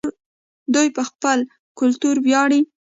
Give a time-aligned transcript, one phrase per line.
[0.73, 1.39] دوی په خپل
[1.79, 2.61] کلتور ویاړي.